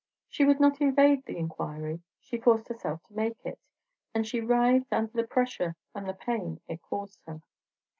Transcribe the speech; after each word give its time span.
She 0.27 0.45
would 0.45 0.59
not 0.59 0.81
evade 0.81 1.25
the 1.27 1.37
inquiry; 1.37 2.01
she 2.19 2.39
forced 2.39 2.69
herself 2.69 3.03
to 3.03 3.13
make 3.13 3.37
it; 3.45 3.59
and 4.15 4.25
she 4.25 4.41
writhed 4.41 4.91
under 4.91 5.11
the 5.13 5.27
pressure 5.27 5.75
and 5.93 6.09
the 6.09 6.15
pain 6.15 6.59
it 6.67 6.81
caused 6.81 7.19
her. 7.27 7.43